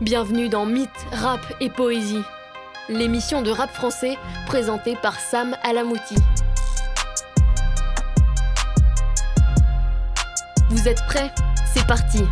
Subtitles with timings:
[0.00, 2.22] Bienvenue dans Mythe, Rap et Poésie,
[2.88, 6.14] l'émission de rap français présentée par Sam Alamouti.
[10.70, 11.32] Vous êtes prêts?
[11.74, 12.22] C'est parti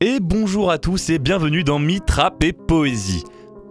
[0.00, 3.22] Et bonjour à tous et bienvenue dans Mythe, Rap et Poésie.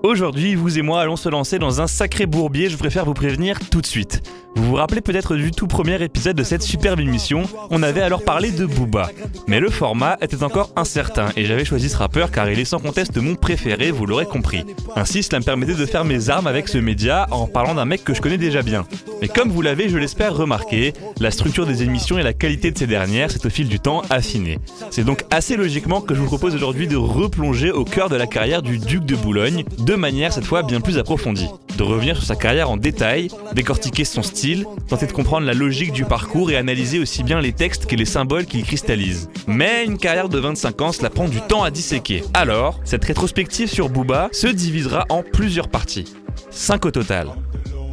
[0.01, 3.59] Aujourd'hui, vous et moi allons se lancer dans un sacré bourbier, je préfère vous prévenir
[3.69, 4.28] tout de suite.
[4.55, 8.23] Vous vous rappelez peut-être du tout premier épisode de cette superbe émission, on avait alors
[8.23, 9.09] parlé de Booba.
[9.47, 12.79] Mais le format était encore incertain et j'avais choisi ce rappeur car il est sans
[12.79, 14.63] conteste mon préféré, vous l'aurez compris.
[14.95, 18.03] Ainsi, cela me permettait de faire mes armes avec ce média en parlant d'un mec
[18.03, 18.85] que je connais déjà bien.
[19.21, 22.77] Mais comme vous l'avez, je l'espère, remarqué, la structure des émissions et la qualité de
[22.77, 24.59] ces dernières s'est au fil du temps affinée.
[24.91, 28.27] C'est donc assez logiquement que je vous propose aujourd'hui de replonger au cœur de la
[28.27, 31.49] carrière du duc de Boulogne, de manière cette fois bien plus approfondie.
[31.79, 35.93] De revenir sur sa carrière en détail, décortiquer son style, tenter de comprendre la logique
[35.93, 39.29] du parcours et analyser aussi bien les textes que les symboles qu'il cristallise.
[39.47, 42.25] Mais une carrière de 25 ans, cela prend du temps à disséquer.
[42.33, 46.13] Alors, cette rétrospective sur Booba se divisera en plusieurs parties.
[46.49, 47.29] 5 au total.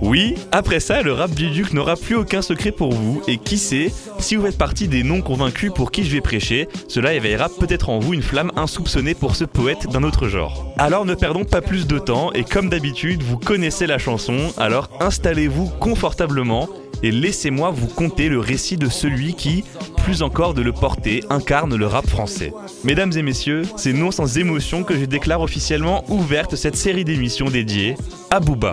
[0.03, 3.57] Oui, après ça, le rap du Duc n'aura plus aucun secret pour vous, et qui
[3.57, 7.49] sait, si vous faites partie des non convaincus pour qui je vais prêcher, cela éveillera
[7.49, 10.73] peut-être en vous une flamme insoupçonnée pour ce poète d'un autre genre.
[10.77, 14.91] Alors ne perdons pas plus de temps, et comme d'habitude, vous connaissez la chanson, alors
[15.01, 16.69] installez-vous confortablement,
[17.03, 19.65] et laissez-moi vous conter le récit de celui qui,
[20.05, 22.53] plus encore de le porter, incarne le rap français.
[22.85, 27.51] Mesdames et messieurs, c'est non sans émotion que je déclare officiellement ouverte cette série d'émissions
[27.51, 27.97] dédiée
[28.31, 28.73] à Booba.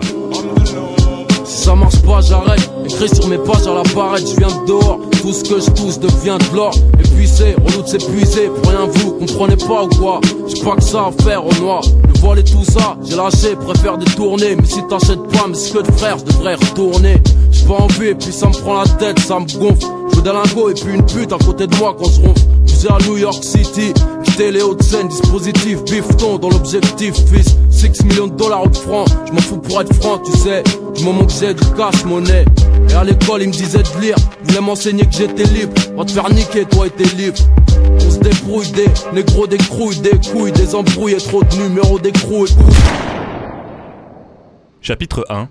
[1.44, 2.70] Si ça marche pas, j'arrête.
[2.84, 4.98] Écrit sur mes pages à la barrette, je viens de dehors.
[5.20, 6.74] Tout ce que je touche devient de l'or.
[7.26, 8.48] C'est, relou de s'épuiser.
[8.48, 10.20] Pour rien vous, comprenez pas ou quoi?
[10.46, 11.82] J'ai pas que ça à faire au noir.
[12.06, 14.56] Le voile et tout ça, j'ai lâché, préfère détourner.
[14.56, 17.16] Mais si t'achètes pas mes que de frères, je devrais retourner.
[17.50, 19.86] J'ai pas envie, et puis ça me prend la tête, ça me gonfle.
[20.10, 22.53] Je veux des lingots et puis une pute à côté de moi quand je ronfle.
[22.86, 24.60] À New York City, quitter les
[25.08, 27.56] dispositif, bifton dans l'objectif, fils.
[27.70, 30.62] 6 millions de dollars de francs, je m'en fous pour être franc, tu sais.
[30.94, 32.44] Du moment que j'ai du cash, monnaie.
[32.90, 35.72] Et à l'école, ils me disaient de lire, voulaient m'enseigner que j'étais libre.
[35.96, 37.38] Va te faire niquer, toi et tes livres.
[37.94, 41.98] On se débrouille des négros, des crouilles, des couilles, des embrouilles et trop de numéros
[41.98, 42.44] d'écrou.
[44.82, 45.48] Chapitre 1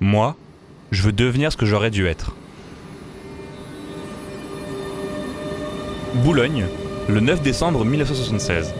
[0.00, 0.36] Moi,
[0.90, 2.32] je veux devenir ce que j'aurais dû être.
[6.16, 6.64] Boulogne,
[7.08, 8.74] le 9 décembre 1976.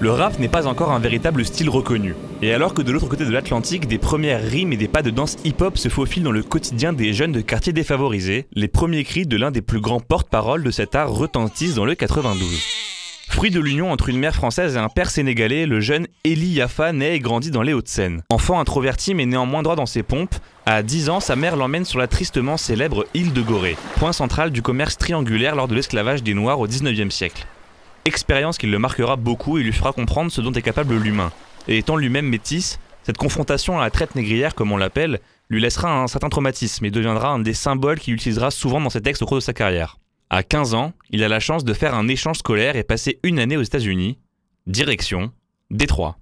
[0.00, 2.14] Le rap n'est pas encore un véritable style reconnu.
[2.42, 5.10] Et alors que de l'autre côté de l'Atlantique, des premières rimes et des pas de
[5.10, 9.26] danse hip-hop se faufilent dans le quotidien des jeunes de quartiers défavorisés, les premiers cris
[9.26, 12.89] de l'un des plus grands porte-parole de cet art retentissent dans le 92.
[13.30, 16.92] Fruit de l'union entre une mère française et un père sénégalais, le jeune Eli Yafa
[16.92, 18.22] naît et grandit dans les Hauts-de-Seine.
[18.28, 20.34] Enfant introverti mais néanmoins droit dans ses pompes,
[20.66, 24.50] à 10 ans, sa mère l'emmène sur la tristement célèbre île de Gorée, point central
[24.50, 27.46] du commerce triangulaire lors de l'esclavage des Noirs au 19e siècle.
[28.04, 31.30] Expérience qui le marquera beaucoup et lui fera comprendre ce dont est capable l'humain.
[31.68, 36.02] Et étant lui-même métis, cette confrontation à la traite négrière, comme on l'appelle, lui laissera
[36.02, 39.26] un certain traumatisme et deviendra un des symboles qu'il utilisera souvent dans ses textes au
[39.26, 39.96] cours de sa carrière.
[40.32, 43.40] À 15 ans, il a la chance de faire un échange scolaire et passer une
[43.40, 44.16] année aux États-Unis.
[44.68, 45.32] Direction
[45.72, 46.18] Détroit.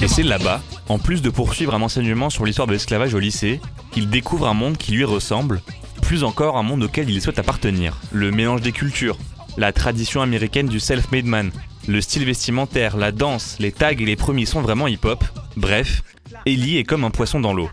[0.00, 3.60] Et c'est là-bas, en plus de poursuivre un enseignement sur l'histoire de l'esclavage au lycée,
[3.90, 5.60] qu'il découvre un monde qui lui ressemble,
[6.00, 8.00] plus encore un monde auquel il souhaite appartenir.
[8.10, 9.18] Le mélange des cultures,
[9.58, 11.50] la tradition américaine du self-made man,
[11.86, 15.22] le style vestimentaire, la danse, les tags et les premiers sons vraiment hip-hop.
[15.58, 16.02] Bref,
[16.46, 17.68] Ellie est comme un poisson dans l'eau.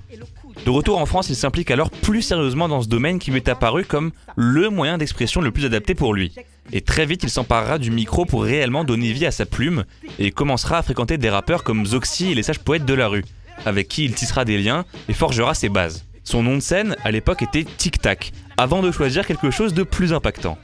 [0.64, 3.50] De retour en France, il s'implique alors plus sérieusement dans ce domaine qui lui est
[3.50, 6.34] apparu comme le moyen d'expression le plus adapté pour lui.
[6.72, 9.86] Et très vite, il s'emparera du micro pour réellement donner vie à sa plume
[10.18, 13.26] et commencera à fréquenter des rappeurs comme Zoxy et les sages poètes de la rue,
[13.66, 16.06] avec qui il tissera des liens et forgera ses bases.
[16.24, 19.84] Son nom de scène, à l'époque, était Tic Tac, avant de choisir quelque chose de
[19.84, 20.58] plus impactant.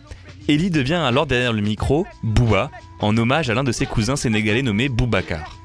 [0.48, 4.64] Ellie devient alors derrière le micro Booba, en hommage à l'un de ses cousins sénégalais
[4.64, 5.61] nommé Boubacar.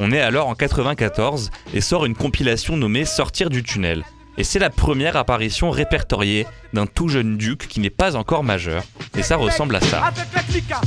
[0.00, 4.04] On est alors en 94 et sort une compilation nommée Sortir du tunnel.
[4.36, 8.84] Et c'est la première apparition répertoriée d'un tout jeune duc qui n'est pas encore majeur.
[9.16, 10.04] Et ça ressemble à ça.
[10.04, 10.80] Avec la clica,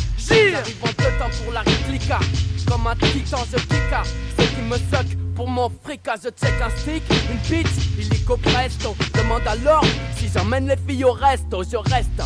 [1.44, 2.19] pour la réplica.
[2.68, 4.04] Comme un titan, je kika.
[4.38, 7.68] Ceux qui me suck pour mon frica, je check un stick, une bitch,
[8.00, 8.96] illico presto.
[9.14, 9.84] Demande alors
[10.16, 12.22] si j'emmène les filles au resto, je reste.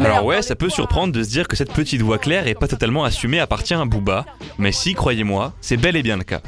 [0.00, 2.68] Alors ouais, ça peut surprendre de se dire que cette petite voix claire et pas
[2.68, 4.24] totalement assumée appartient à Booba,
[4.58, 6.40] mais si, croyez-moi, c'est bel et bien le cas.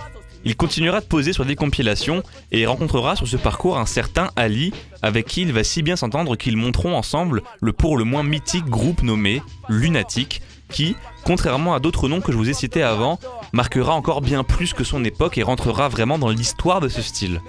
[0.45, 2.23] Il continuera de poser sur des compilations
[2.53, 4.73] et rencontrera sur ce parcours un certain Ali,
[5.03, 8.65] avec qui il va si bien s'entendre qu'ils monteront ensemble le pour le moins mythique
[8.67, 13.19] groupe nommé Lunatic, qui, contrairement à d'autres noms que je vous ai cités avant,
[13.53, 17.41] marquera encore bien plus que son époque et rentrera vraiment dans l'histoire de ce style.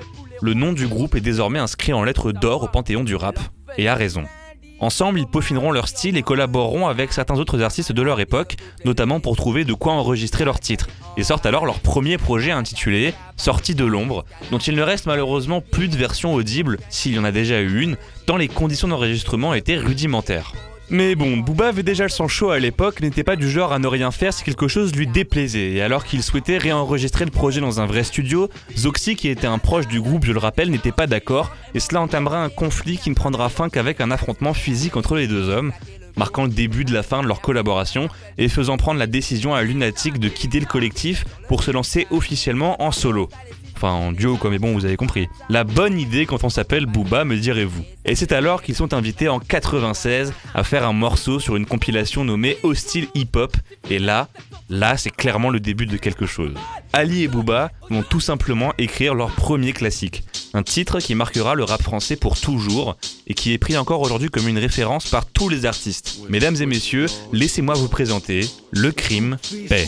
[0.41, 3.39] Le nom du groupe est désormais inscrit en lettres d'or au panthéon du rap,
[3.77, 4.23] et à raison.
[4.79, 9.19] Ensemble, ils peaufineront leur style et collaboreront avec certains autres artistes de leur époque, notamment
[9.19, 10.87] pour trouver de quoi enregistrer leurs titres,
[11.17, 15.61] et sortent alors leur premier projet intitulé Sortie de l'ombre, dont il ne reste malheureusement
[15.61, 19.53] plus de version audible, s'il y en a déjà eu une, tant les conditions d'enregistrement
[19.53, 20.53] étaient rudimentaires.
[20.89, 23.79] Mais bon, Booba avait déjà le sang chaud à l'époque, n'était pas du genre à
[23.79, 27.59] ne rien faire si quelque chose lui déplaisait, et alors qu'il souhaitait réenregistrer le projet
[27.59, 30.93] dans un vrai studio, Zoxy, qui était un proche du groupe, je le rappelle, n'était
[30.93, 34.95] pas d'accord, et cela entamera un conflit qui ne prendra fin qu'avec un affrontement physique
[34.95, 35.73] entre les deux hommes,
[36.15, 38.07] marquant le début de la fin de leur collaboration
[38.37, 42.81] et faisant prendre la décision à Lunatic de quitter le collectif pour se lancer officiellement
[42.81, 43.29] en solo.
[43.77, 45.29] Enfin, en duo, quoi, mais bon, vous avez compris.
[45.49, 47.83] La bonne idée quand on s'appelle Booba, me direz-vous.
[48.05, 52.25] Et c'est alors qu'ils sont invités en 96 à faire un morceau sur une compilation
[52.25, 53.55] nommée Hostile Hip Hop.
[53.91, 54.29] Et là,
[54.71, 56.55] là, c'est clairement le début de quelque chose.
[56.91, 60.23] Ali et Booba vont tout simplement écrire leur premier classique.
[60.55, 62.97] Un titre qui marquera le rap français pour toujours
[63.27, 66.21] et qui est pris encore aujourd'hui comme une référence par tous les artistes.
[66.29, 69.37] Mesdames et messieurs, laissez-moi vous présenter Le Crime
[69.69, 69.87] Paix.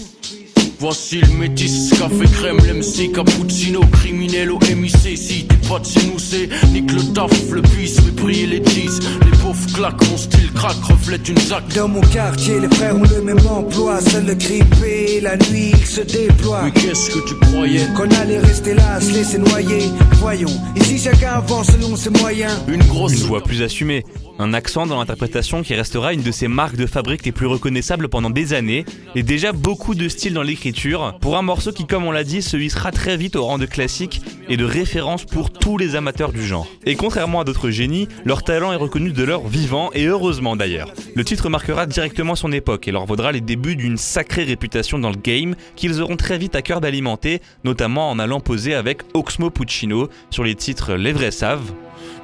[0.79, 5.17] Voici le métis, café crème, l'MC, cappuccino, criminel au MIC.
[5.17, 8.63] Si t'es pas de chez nous, c'est nique le taf, le bis, fait briller les
[8.65, 8.99] cheese.
[9.25, 11.63] Les pauvres claquent, mon style craque, reflète une zac.
[11.75, 13.99] Dans mon quartier, les frères ont le même emploi.
[13.99, 16.61] Seul le grippé, la nuit, il se déploie.
[16.63, 17.85] Mais qu'est-ce que tu croyais?
[17.97, 19.83] Qu'on allait rester là, se laisser noyer.
[20.21, 22.53] Voyons, ici chacun avance selon ses moyens.
[22.69, 24.05] Une grosse Une voix plus assumée,
[24.39, 28.07] un accent dans l'interprétation qui restera une de ses marques de fabrique les plus reconnaissables
[28.07, 32.05] pendant des années, et déjà beaucoup de style dans l'écriture, pour un morceau qui, comme
[32.05, 35.51] on l'a dit, se hissera très vite au rang de classique et de référence pour
[35.51, 36.67] tous les amateurs du genre.
[36.85, 40.93] Et contrairement à d'autres génies, leur talent est reconnu de leur vivant, et heureusement d'ailleurs.
[41.15, 45.09] Le titre marquera directement son époque et leur vaudra les débuts d'une sacrée réputation dans
[45.09, 49.49] le game qu'ils auront très vite à cœur d'alimenter, notamment en allant poser avec Oxmo
[49.49, 51.73] Puccino sur les titres Les Vrais Savent,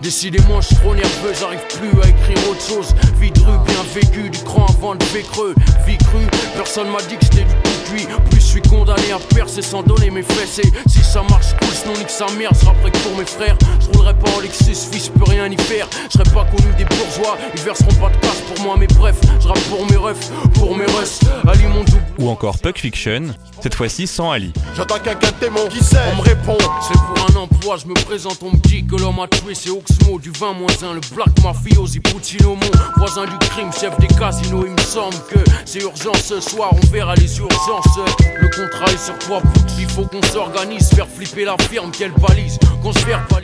[0.02, 2.96] Décidément, je suis trop nerveux, j'arrive plus à écrire autre chose.
[3.20, 5.56] Vie de bien vécu, du cran avant le creux.
[5.86, 8.08] Vie crue, personne m'a dit que j'étais du tout cuit.
[8.30, 10.60] Plus je suis condamné à percer sans donner mes fesses.
[10.60, 13.58] Et si ça marche cool, sinon nique sa mère, sera prêt pour mes frères.
[13.80, 15.88] Je roulerai pas en Lexus, fils, je peux rien y faire.
[16.10, 19.16] Je serai pas connu des bourgeois, ils verseront pas de cash pour moi, mais bref,
[19.42, 21.20] je rappe pour mes refs, pour mes russes.
[21.48, 22.02] Ali mon double.
[22.20, 24.54] ou encore Puck Fiction, cette fois-ci sans Ali.
[24.76, 25.98] J'entends quelqu'un de témoin qui sait?
[26.14, 26.58] On me répond
[26.88, 29.70] C'est pour un emploi, je me présente, on me dit que l'homme a tué, c'est
[29.70, 34.08] Oxmo du 20 moins 1, le Black Mafiosi Puccino, mon voisin du crime, chef des
[34.08, 34.66] casinos.
[34.66, 37.75] Il me semble que c'est urgent ce soir, on verra les urgences.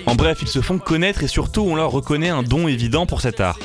[0.06, 3.22] En bref, ils se font connaître et surtout on leur reconnaît un don évident pour
[3.22, 3.60] cet art.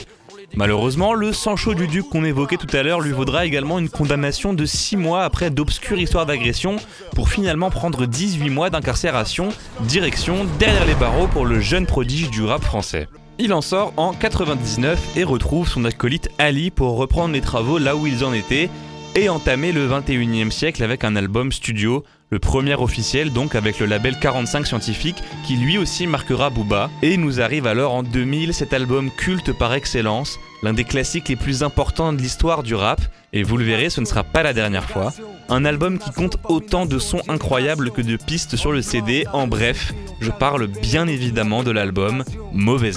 [0.55, 3.89] Malheureusement, le sang chaud du duc qu'on évoquait tout à l'heure lui vaudra également une
[3.89, 6.77] condamnation de 6 mois après d'obscures histoires d'agression
[7.15, 9.51] pour finalement prendre 18 mois d'incarcération,
[9.83, 13.09] direction derrière les barreaux pour le jeune prodige du rap français.
[13.39, 17.95] Il en sort en 99 et retrouve son acolyte Ali pour reprendre les travaux là
[17.95, 18.71] où ils en étaient
[19.17, 23.87] et entamer le 21e siècle avec un album studio, le premier officiel donc avec le
[23.87, 25.17] label 45 scientifique
[25.47, 26.91] qui lui aussi marquera Booba.
[27.03, 31.37] Et nous arrive alors en 2000 cet album culte par excellence, l'un des classiques les
[31.37, 33.01] plus importants de l'histoire du rap,
[33.33, 35.15] et vous le verrez ce ne sera pas la dernière fois.
[35.49, 39.47] Un album qui compte autant de sons incroyables que de pistes sur le CD, en
[39.47, 42.23] bref, je parle bien évidemment de l'album
[42.53, 42.93] Mauvais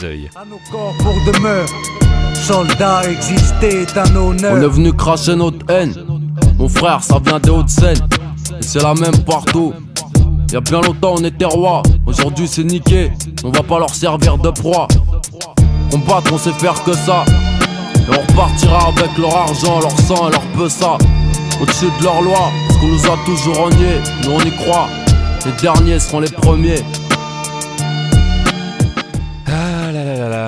[1.25, 2.08] demeure.
[2.45, 4.53] Soldat exister est un honneur.
[4.55, 5.93] On est venu cracher notre haine.
[6.57, 7.97] Mon frère, ça vient des Hauts-de-Seine.
[8.59, 9.73] Et c'est la même partout.
[10.51, 11.83] Y a bien longtemps, on était roi.
[12.07, 13.11] Aujourd'hui, c'est niqué.
[13.43, 14.87] On va pas leur servir de proie.
[15.91, 17.23] Combattre, on sait faire que ça.
[17.95, 20.97] Et on repartira avec leur argent, leur sang et leur peu ça.
[21.61, 23.99] Au-dessus de leur loi, parce qu'on nous a toujours reniés.
[24.23, 24.87] Nous, on y croit.
[25.45, 26.83] Les derniers seront les premiers.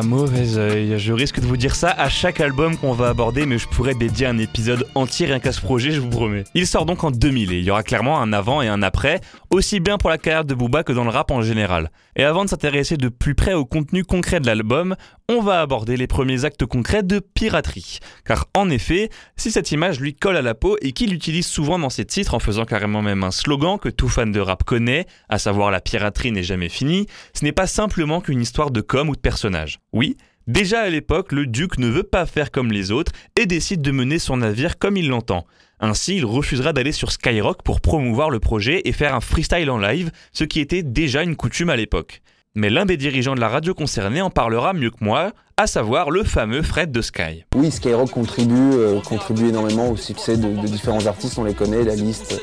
[0.02, 0.98] Mauvais oeil.
[0.98, 3.94] Je risque de vous dire ça à chaque album qu'on va aborder, mais je pourrais
[3.94, 6.44] dédier un épisode entier rien qu'à ce projet, je vous promets.
[6.54, 9.22] Il sort donc en 2000 et il y aura clairement un avant et un après,
[9.50, 11.92] aussi bien pour la carrière de Booba que dans le rap en général.
[12.16, 14.96] Et avant de s'intéresser de plus près au contenu concret de l'album,
[15.30, 18.00] on va aborder les premiers actes concrets de piraterie.
[18.26, 21.80] Car en effet, si cette image lui colle à la peau et qu'il l'utilise souvent
[21.80, 25.06] dans ses titres en faisant carrément même un slogan que tout fan de rap connaît,
[25.30, 29.10] à savoir la piraterie n'est jamais finie, ce n'est pas simplement qu'une histoire de com
[29.10, 29.80] ou de personnage.
[29.94, 30.16] Oui,
[30.48, 33.92] déjà à l'époque, le duc ne veut pas faire comme les autres et décide de
[33.92, 35.46] mener son navire comme il l'entend.
[35.80, 39.80] Ainsi, il refusera d'aller sur Skyrock pour promouvoir le projet et faire un freestyle en
[39.80, 42.22] live, ce qui était déjà une coutume à l'époque.
[42.54, 46.12] Mais l'un des dirigeants de la radio concernée en parlera mieux que moi, à savoir
[46.12, 47.46] le fameux Fred de Sky.
[47.56, 51.84] Oui, Skyrock contribue, euh, contribue énormément au succès de, de différents artistes, on les connaît,
[51.86, 52.42] la liste,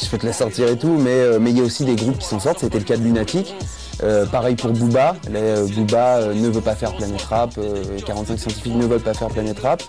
[0.00, 1.96] je peux te la sortir et tout, mais euh, mais il y a aussi des
[1.96, 3.52] groupes qui s'en sortent, c'était le cas de Lunatic.
[4.04, 5.16] Euh, pareil pour Booba.
[5.74, 7.58] Booba ne veut pas faire Planète Rap.
[7.58, 9.82] euh, 45 scientifiques ne veulent pas faire Planète Rap.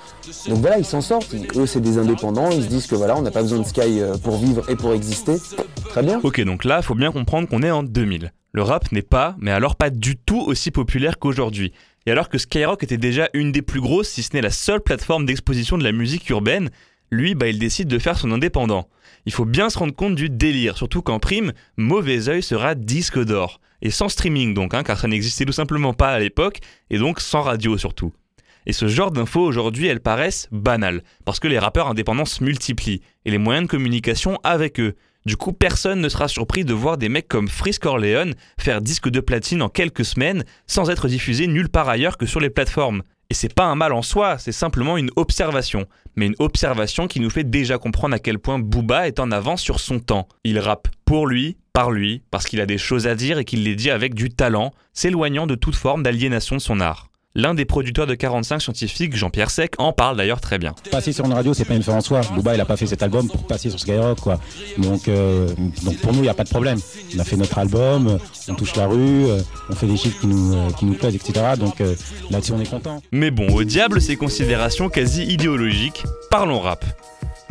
[0.47, 1.35] Donc voilà, ils s'en sortent.
[1.55, 2.49] Eux, c'est des indépendants.
[2.49, 4.93] Ils se disent que voilà, on n'a pas besoin de Sky pour vivre et pour
[4.93, 5.35] exister.
[5.89, 6.19] Très bien.
[6.23, 8.31] Ok, donc là, faut bien comprendre qu'on est en 2000.
[8.51, 11.71] Le rap n'est pas, mais alors pas du tout aussi populaire qu'aujourd'hui.
[12.05, 14.81] Et alors que Skyrock était déjà une des plus grosses, si ce n'est la seule
[14.81, 16.69] plateforme d'exposition de la musique urbaine,
[17.11, 18.87] lui, bah, il décide de faire son indépendant.
[19.25, 23.23] Il faut bien se rendre compte du délire, surtout qu'en prime, Mauvais Oeil sera disque
[23.23, 23.59] d'or.
[23.81, 27.19] Et sans streaming donc, hein, car ça n'existait tout simplement pas à l'époque, et donc
[27.19, 28.13] sans radio surtout.
[28.65, 33.01] Et ce genre d'infos aujourd'hui, elles paraissent banales, parce que les rappeurs indépendants se multiplient,
[33.25, 34.95] et les moyens de communication avec eux.
[35.29, 39.09] Du coup, personne ne sera surpris de voir des mecs comme Frisk Orleans faire disque
[39.09, 43.03] de platine en quelques semaines sans être diffusé nulle part ailleurs que sur les plateformes.
[43.29, 45.85] Et c'est pas un mal en soi, c'est simplement une observation.
[46.15, 49.61] Mais une observation qui nous fait déjà comprendre à quel point Booba est en avance
[49.61, 50.27] sur son temps.
[50.45, 53.63] Il rappe pour lui, par lui, parce qu'il a des choses à dire et qu'il
[53.63, 57.08] les dit avec du talent, s'éloignant de toute forme d'aliénation de son art.
[57.35, 60.73] L'un des producteurs de 45 scientifiques, Jean-Pierre Sec, en parle d'ailleurs très bien.
[60.89, 62.21] Passer sur une radio, c'est pas une fin en soi.
[62.53, 64.39] Il a pas fait cet album pour passer sur Skyrock, quoi.
[64.79, 65.47] Donc, euh,
[65.83, 66.79] donc pour nous, il n'y a pas de problème.
[67.15, 68.17] On a fait notre album,
[68.47, 71.13] on touche la rue, euh, on fait des chiffres qui nous, euh, qui nous plaisent,
[71.13, 71.53] etc.
[71.55, 71.93] Donc euh,
[72.31, 72.99] là-dessus, on est content.
[73.11, 76.83] Mais bon, au diable ces considérations quasi idéologiques, parlons rap.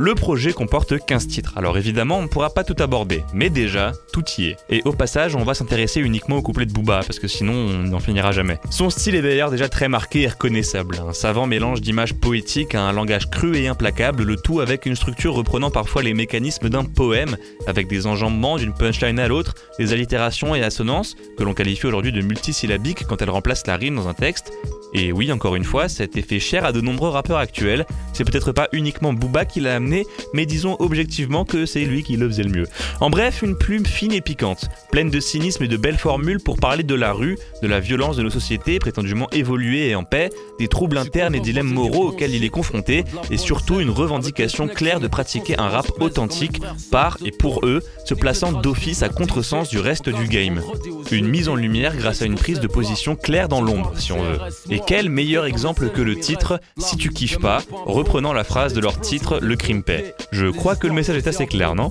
[0.00, 3.90] Le projet comporte 15 titres, alors évidemment on ne pourra pas tout aborder, mais déjà,
[4.12, 4.56] tout y est.
[4.70, 7.78] Et au passage, on va s'intéresser uniquement au couplet de Booba, parce que sinon on
[7.88, 8.60] n'en finira jamais.
[8.70, 12.82] Son style est d'ailleurs déjà très marqué et reconnaissable, un savant mélange d'images poétiques à
[12.82, 16.84] un langage cru et implacable, le tout avec une structure reprenant parfois les mécanismes d'un
[16.84, 17.36] poème,
[17.66, 22.12] avec des enjambements d'une punchline à l'autre, des allitérations et assonances, que l'on qualifie aujourd'hui
[22.12, 24.52] de multisyllabiques quand elles remplacent la rime dans un texte,
[24.94, 27.86] et oui, encore une fois, cet effet cher à de nombreux rappeurs actuels.
[28.12, 32.16] C'est peut-être pas uniquement Booba qui l'a amené, mais disons objectivement que c'est lui qui
[32.16, 32.66] le faisait le mieux.
[33.00, 36.56] En bref, une plume fine et piquante, pleine de cynisme et de belles formules pour
[36.56, 40.30] parler de la rue, de la violence de nos sociétés prétendument évoluées et en paix,
[40.58, 45.00] des troubles internes et dilemmes moraux auxquels il est confronté, et surtout une revendication claire
[45.00, 49.78] de pratiquer un rap authentique par et pour eux, se plaçant d'office à contresens du
[49.78, 50.62] reste du game.
[51.10, 54.22] Une mise en lumière grâce à une prise de position claire dans l'ombre, si on
[54.22, 54.38] veut.
[54.86, 59.00] Quel meilleur exemple que le titre Si tu kiffes pas, reprenant la phrase de leur
[59.00, 60.14] titre Le crime paix.
[60.32, 61.90] Je crois que le message est assez clair, non?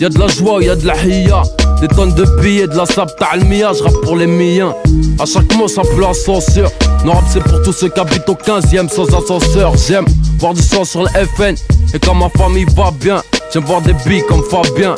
[0.00, 1.42] Y'a de la joie, y'a de la hiya.
[1.80, 4.74] Des tonnes de billets, de la sable Je rappe pour les miens.
[5.18, 6.70] À chaque mot ça pleut ascenseur.
[7.04, 9.74] Non rap c'est pour tous ceux qui habitent au 15ème sans ascenseur.
[9.76, 10.06] J'aime
[10.38, 11.54] voir du sang sur le FN
[11.94, 14.94] Et quand ma famille va bien J'aime voir des billes comme Fabien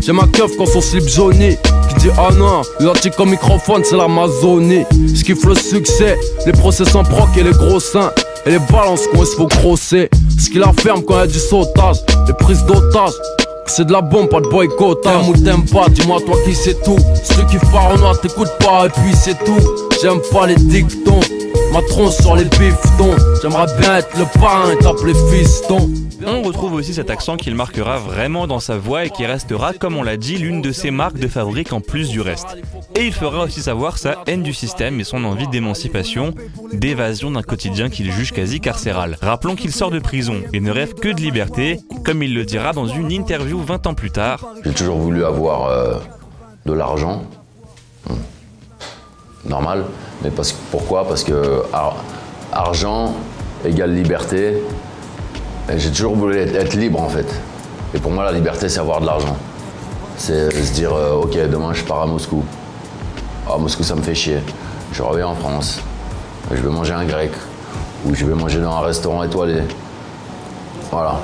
[0.00, 1.56] J'aime ma keuf quand son slip jauni
[1.88, 6.84] Qui dit ah non, l'antique au microphone c'est l'Amazonie Je kiffe le succès, les procès
[6.84, 8.12] sans proc et les gros seins
[8.46, 11.96] et les balances qu'on se faut grosser Ce qui la ferme quand y'a du sautage
[12.26, 13.12] Les prises d'otages
[13.68, 15.02] c'est de la bombe, pas de boycott.
[15.02, 16.96] T'aimes ou t'aimes pas, dis-moi toi qui c'est tout.
[17.24, 19.58] Ceux qui noir t'écoutent pas, et puis c'est tout.
[20.00, 21.20] J'aime pas les dictons,
[21.76, 23.14] ma tronche sur les biftons.
[23.42, 25.90] J'aimerais bien être le parrain et t'appeler fiston.
[26.26, 29.96] On retrouve aussi cet accent qu'il marquera vraiment dans sa voix et qui restera, comme
[29.96, 32.56] on l'a dit, l'une de ses marques de fabrique en plus du reste.
[32.96, 36.32] Et il fera aussi savoir sa haine du système et son envie d'émancipation,
[36.72, 39.18] d'évasion d'un quotidien qu'il juge quasi carcéral.
[39.20, 42.72] Rappelons qu'il sort de prison et ne rêve que de liberté, comme il le dira
[42.72, 44.46] dans une interview 20 ans plus tard.
[44.64, 45.98] J'ai toujours voulu avoir euh,
[46.64, 47.22] de l'argent.
[49.48, 49.84] Normal.
[50.22, 51.06] Mais parce, pourquoi?
[51.06, 51.96] Parce que ar-
[52.52, 53.14] argent
[53.64, 54.62] égale liberté.
[55.76, 57.26] J'ai toujours voulu être, libre en fait.
[57.94, 59.36] Et pour moi, la liberté, c'est avoir de l'argent.
[60.16, 62.42] C'est se dire, euh, ok, demain je pars à Moscou.
[63.52, 64.38] À Moscou, ça me fait chier.
[64.92, 65.80] Je reviens en France.
[66.50, 67.32] Je vais manger un grec.
[68.06, 69.62] Ou je vais manger dans un restaurant étoilé.
[70.90, 71.16] Voilà.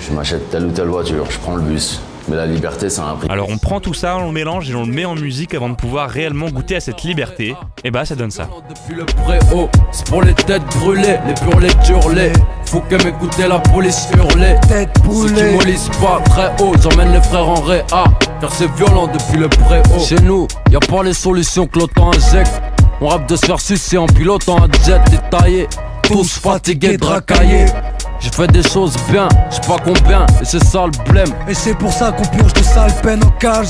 [0.00, 2.00] Je m'achète telle ou telle voiture, je prends le bus.
[2.28, 3.28] Mais la liberté, c'est un prix.
[3.30, 5.68] Alors on prend tout ça, on le mélange et on le met en musique avant
[5.68, 7.54] de pouvoir réellement goûter à cette liberté.
[7.84, 8.48] Et bah ça donne ça.
[8.68, 12.32] Depuis le préau, c'est pour les têtes brûlées, les burlets hurlés.
[12.66, 14.54] Faut que m'écouter la police hurler.
[14.68, 15.54] Tête Ceux qui brûlée.
[15.56, 18.04] mollissent pas très haut, j'emmène les frères en réa.
[18.40, 19.98] Car c'est violent depuis le préau.
[19.98, 22.62] Chez nous, y a pas les solutions que l'OTAN injecte.
[23.00, 25.66] On rappe de se faire sucer en pilotant un jet détaillé.
[26.02, 27.66] Tous fatigués, dracaillés.
[28.20, 31.30] J'ai fait des choses bien, j'sais pas combien, et c'est ça le blême.
[31.48, 33.68] Et c'est pour ça qu'on purge de sales peines en cage.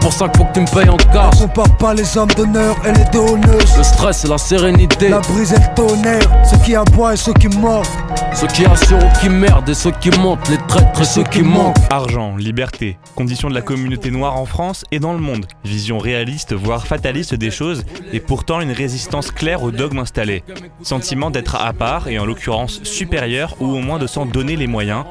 [0.00, 1.38] Pour ça qu'il faut que tu me payes en On cash.
[1.40, 3.76] compare pas les hommes d'honneur et les donneuses.
[3.76, 5.08] Le stress et la sérénité.
[5.10, 7.86] La brise et le tonnerre, ceux qui aboient et ceux qui mordent.
[8.34, 11.76] Ceux qui assurent qui merdent et ceux qui montent, les traîtres et ceux qui manquent.
[11.90, 15.46] Argent, liberté, condition de la communauté noire en France et dans le monde.
[15.64, 20.44] Vision réaliste, voire fataliste des choses, et pourtant une résistance claire aux dogmes installés.
[20.82, 24.66] Sentiment d'être à part, et en l'occurrence supérieur, ou au moins de s'en donner les
[24.66, 25.04] moyens.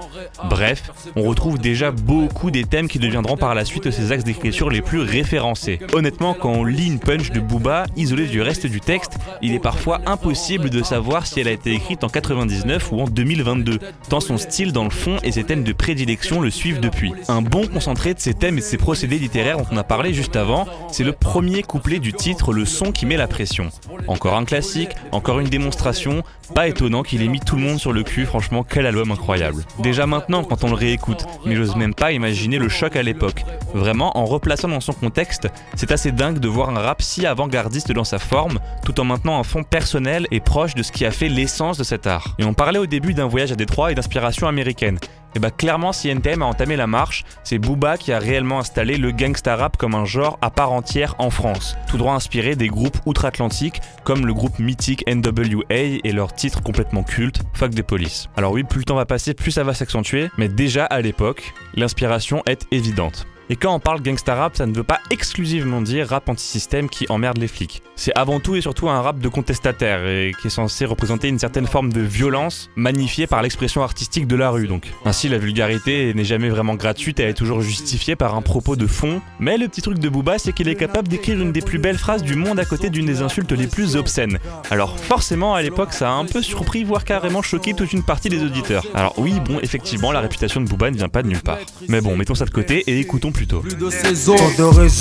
[0.49, 4.69] Bref, on retrouve déjà beaucoup des thèmes qui deviendront par la suite ces axes d'écriture
[4.69, 5.79] les plus référencés.
[5.93, 9.59] Honnêtement, quand on lit une punch de Booba, isolée du reste du texte, il est
[9.59, 14.19] parfois impossible de savoir si elle a été écrite en 99 ou en 2022, tant
[14.19, 17.13] son style dans le fond et ses thèmes de prédilection le suivent depuis.
[17.27, 20.13] Un bon concentré de ces thèmes et de ces procédés littéraires dont on a parlé
[20.13, 23.69] juste avant, c'est le premier couplet du titre Le son qui met la pression.
[24.07, 26.23] Encore un classique, encore une démonstration,
[26.55, 29.63] pas étonnant qu'il ait mis tout le monde sur le cul, franchement quel album incroyable.
[29.79, 33.43] Déjà maintenant quand on le réécoute, mais j'ose même pas imaginer le choc à l'époque.
[33.73, 37.91] Vraiment, en replaçant dans son contexte, c'est assez dingue de voir un rap si avant-gardiste
[37.91, 41.11] dans sa forme, tout en maintenant un fond personnel et proche de ce qui a
[41.11, 42.35] fait l'essence de cet art.
[42.39, 44.99] Et on parlait au d'un voyage à Détroit et d'inspiration américaine.
[45.35, 48.97] Et bah clairement si NTM a entamé la marche, c'est Booba qui a réellement installé
[48.97, 52.67] le gangsta rap comme un genre à part entière en France, tout droit inspiré des
[52.67, 55.63] groupes outre-Atlantique comme le groupe mythique NWA
[56.03, 58.27] et leur titre complètement culte, Fuck des polices.
[58.35, 61.53] Alors oui, plus le temps va passer, plus ça va s'accentuer, mais déjà à l'époque,
[61.75, 63.25] l'inspiration est évidente.
[63.51, 67.05] Et quand on parle gangsta rap, ça ne veut pas exclusivement dire rap anti-système qui
[67.09, 67.83] emmerde les flics.
[67.97, 71.37] C'est avant tout et surtout un rap de contestataire et qui est censé représenter une
[71.37, 74.93] certaine forme de violence magnifiée par l'expression artistique de la rue donc.
[75.03, 78.87] Ainsi la vulgarité n'est jamais vraiment gratuite, elle est toujours justifiée par un propos de
[78.87, 81.77] fond, mais le petit truc de Booba c'est qu'il est capable d'écrire une des plus
[81.77, 84.39] belles phrases du monde à côté d'une des insultes les plus obscènes.
[84.69, 88.29] Alors forcément à l'époque ça a un peu surpris voire carrément choqué toute une partie
[88.29, 88.85] des auditeurs.
[88.95, 91.59] Alors oui bon effectivement la réputation de Booba ne vient pas de nulle part.
[91.89, 93.59] Mais bon mettons ça de côté et écoutons plutôt.
[93.61, 94.35] Plus de saison,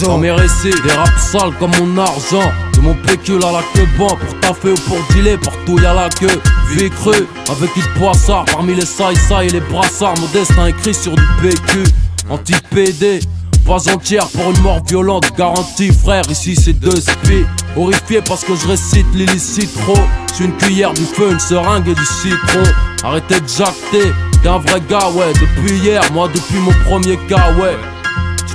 [0.05, 2.51] dans mes récits, des rap sales comme mon argent.
[2.75, 6.09] De mon pécule à la queue bon pour taffer ou pour dealer, partout y'a la
[6.09, 6.41] queue.
[6.71, 10.15] Vie crue, avec une poissard, parmi les saïs et les brassards.
[10.21, 11.85] Mon destin écrit sur du PQ,
[12.31, 13.21] anti-PD.
[13.67, 17.45] Pas entière pour une mort violente, garantie frère, ici c'est deux spies
[17.77, 20.01] Horrifié parce que je récite l'illicite trop
[20.33, 22.63] J'suis une cuillère du feu, une seringue et du citron
[23.05, 27.53] Arrêtez de jacter, t'es un vrai gars ouais Depuis hier, moi depuis mon premier cas
[27.61, 27.77] ouais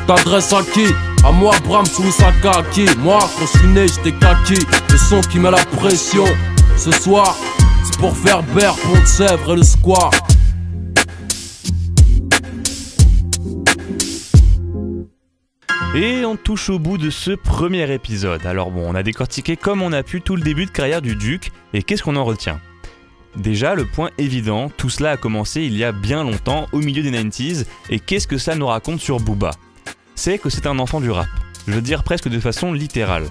[0.05, 0.87] t'adresses à qui?
[1.23, 1.85] À moi, Bram
[2.41, 4.55] Kaki Moi, quand je suis né, j'étais kaki.
[4.89, 6.25] Le son qui met la pression.
[6.77, 7.35] Ce soir,
[7.83, 10.11] c'est pour faire Pont de Sèvres et le square.
[15.95, 18.45] Et on touche au bout de ce premier épisode.
[18.45, 21.15] Alors bon, on a décortiqué comme on a pu tout le début de carrière du
[21.15, 22.59] Duc, et qu'est-ce qu'on en retient?
[23.37, 27.01] Déjà, le point évident, tout cela a commencé il y a bien longtemps, au milieu
[27.01, 29.51] des 90s, et qu'est-ce que ça nous raconte sur Booba?
[30.15, 31.27] C'est que c'est un enfant du rap.
[31.67, 33.25] Je veux dire presque de façon littérale.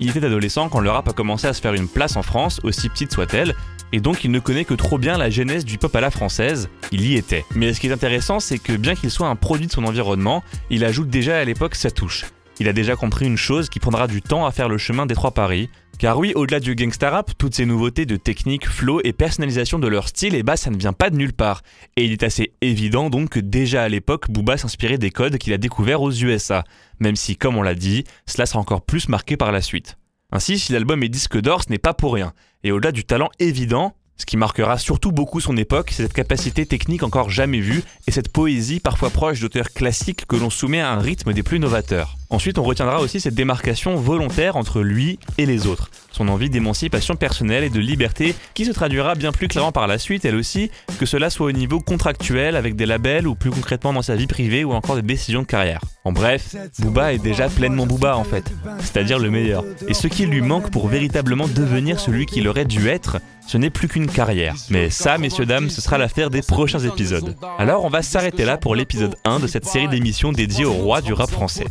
[0.00, 2.60] Il était adolescent quand le rap a commencé à se faire une place en France,
[2.64, 3.54] aussi petite soit-elle,
[3.92, 6.70] et donc il ne connaît que trop bien la genèse du pop à la française,
[6.90, 7.44] il y était.
[7.54, 10.42] Mais ce qui est intéressant, c'est que bien qu'il soit un produit de son environnement,
[10.70, 12.24] il ajoute déjà à l'époque sa touche.
[12.58, 15.14] Il a déjà compris une chose qui prendra du temps à faire le chemin des
[15.14, 15.68] trois paris.
[15.98, 19.86] Car oui, au-delà du gangsta rap, toutes ces nouveautés de technique, flow et personnalisation de
[19.86, 21.62] leur style, et eh bah ça ne vient pas de nulle part.
[21.96, 25.52] Et il est assez évident donc que déjà à l'époque, Booba s'inspirait des codes qu'il
[25.52, 26.64] a découverts aux USA,
[26.98, 29.96] même si, comme on l'a dit, cela sera encore plus marqué par la suite.
[30.32, 32.32] Ainsi, si l'album est disque d'or, ce n'est pas pour rien.
[32.64, 36.64] Et au-delà du talent évident, ce qui marquera surtout beaucoup son époque, c'est cette capacité
[36.64, 40.92] technique encore jamais vue et cette poésie parfois proche d'auteurs classiques que l'on soumet à
[40.92, 42.16] un rythme des plus novateurs.
[42.32, 47.14] Ensuite, on retiendra aussi cette démarcation volontaire entre lui et les autres, son envie d'émancipation
[47.14, 50.70] personnelle et de liberté qui se traduira bien plus clairement par la suite, elle aussi,
[50.98, 54.26] que cela soit au niveau contractuel avec des labels ou plus concrètement dans sa vie
[54.26, 55.82] privée ou encore des décisions de carrière.
[56.04, 59.62] En bref, Booba est déjà pleinement Booba en fait, c'est-à-dire le meilleur.
[59.86, 63.68] Et ce qui lui manque pour véritablement devenir celui qu'il aurait dû être, ce n'est
[63.68, 64.54] plus qu'une carrière.
[64.70, 67.36] Mais ça, messieurs, dames, ce sera l'affaire des prochains épisodes.
[67.58, 71.02] Alors on va s'arrêter là pour l'épisode 1 de cette série d'émissions dédiée au roi
[71.02, 71.66] du rap français.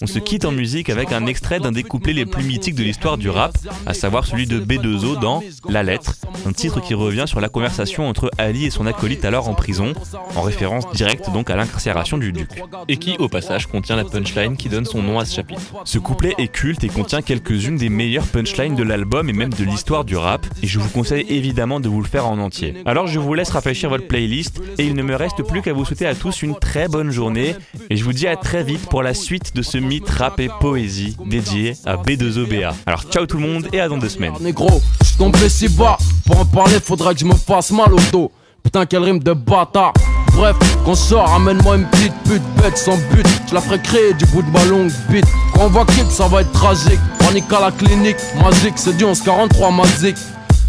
[0.00, 2.82] On se quitte en musique avec un extrait d'un des couplets les plus mythiques de
[2.82, 6.14] l'histoire du rap, à savoir celui de B2O dans La Lettre,
[6.46, 9.92] un titre qui revient sur la conversation entre Ali et son acolyte alors en prison,
[10.34, 14.56] en référence directe donc à l'incarcération du duc, et qui au passage contient la punchline
[14.56, 15.60] qui donne son nom à ce chapitre.
[15.84, 19.64] Ce couplet est culte et contient quelques-unes des meilleures punchlines de l'album et même de
[19.64, 22.74] l'histoire du rap, et je vous conseille évidemment de vous le faire en entier.
[22.84, 25.84] Alors je vous laisse rafraîchir votre playlist, et il ne me reste plus qu'à vous
[25.84, 27.54] souhaiter à tous une très bonne journée,
[27.90, 30.48] et je vous dis à très vite pour la suite de ce mythe rap et
[30.60, 32.72] poésie dédié à B2OBA.
[32.86, 34.32] Alors ciao tout le monde et à dans deux semaines.
[34.40, 35.98] Négro, je tombé si bas.
[36.26, 38.32] Pour en parler, faudrait que je me fasse mal au dos.
[38.62, 39.92] Putain, quel rime de bâtard.
[40.34, 43.26] Bref, qu'on sort, amène-moi une petite pute bête sans but.
[43.48, 45.26] Je la ferai créer du bout de ma longue bite.
[45.54, 47.00] Quand on va kick, ça va être tragique.
[47.18, 50.16] Panique à la clinique, magique, c'est du 1143 magique.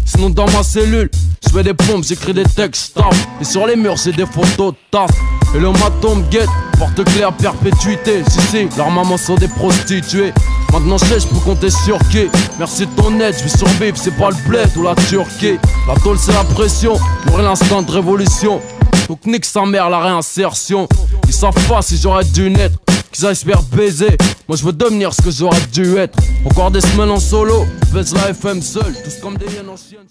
[0.04, 1.10] Sinon, dans ma cellule,
[1.42, 3.26] Je fais des pompes, j'écris des textes, taf.
[3.40, 5.10] Et sur les murs, c'est des photos, taf.
[5.54, 6.48] Et le maton me guette,
[6.80, 8.22] porte claire, perpétuité.
[8.26, 10.32] Si, si, leurs mamans sont des prostituées.
[10.72, 12.28] Maintenant, je sais, je compter sur qui.
[12.58, 15.58] Merci de ton aide, je vis sur bif, c'est pas le bled ou la Turquie.
[15.86, 18.62] La tôle, c'est la pression, mourir l'instant de révolution.
[19.08, 20.88] Donc, nique sa mère, la réinsertion.
[21.26, 22.78] Ils savent pas si j'aurais dû naître
[23.12, 23.36] qu'ils aillent
[23.76, 24.16] baiser.
[24.48, 26.18] Moi je veux devenir ce que j'aurais dû être.
[26.44, 30.06] Encore des semaines en solo, baisse la FM seul, tous comme des anciennes.